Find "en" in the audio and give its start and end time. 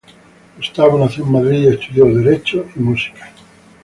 1.25-1.31